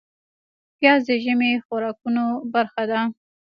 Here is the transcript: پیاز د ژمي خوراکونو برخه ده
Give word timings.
پیاز 0.77 1.01
د 1.09 1.11
ژمي 1.23 1.51
خوراکونو 1.65 2.23
برخه 2.53 2.83
ده 2.91 2.99